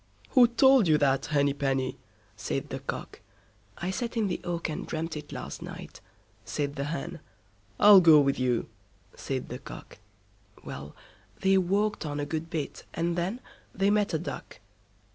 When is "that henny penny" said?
0.97-1.99